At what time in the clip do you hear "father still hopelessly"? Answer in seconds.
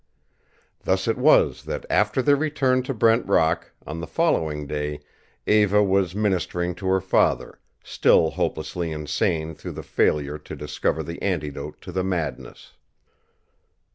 7.01-8.91